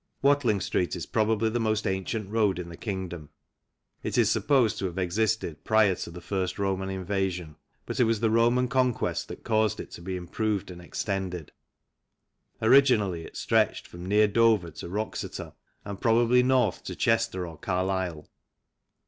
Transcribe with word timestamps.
Watling 0.23 0.59
Street 0.61 0.95
is 0.95 1.05
probably 1.05 1.51
the 1.51 1.59
most 1.59 1.85
ancient 1.85 2.27
road 2.31 2.57
in 2.57 2.69
the 2.69 2.75
Kingdom. 2.75 3.29
It 4.01 4.17
is 4.17 4.31
supposed 4.31 4.79
to 4.79 4.87
have 4.87 4.97
existed 4.97 5.63
prior 5.63 5.93
to 5.93 6.09
the 6.09 6.19
first 6.19 6.57
Roman 6.57 6.89
invasion, 6.89 7.55
but 7.85 7.99
it 7.99 8.05
was 8.05 8.19
the 8.19 8.31
Roman 8.31 8.67
conquest 8.67 9.27
that 9.27 9.43
caused 9.43 9.79
it 9.79 9.91
to 9.91 10.01
be 10.01 10.15
improved 10.15 10.71
and 10.71 10.81
extended. 10.81 11.51
Originally, 12.63 13.25
it 13.25 13.37
stretched 13.37 13.85
from 13.85 14.07
near 14.07 14.27
Dover 14.27 14.71
to 14.71 14.89
Wroxeter 14.89 15.53
and 15.85 16.01
probably 16.01 16.41
north 16.41 16.83
to 16.85 16.95
Chester 16.95 17.45
or 17.47 17.59
Carlisle. 17.59 18.27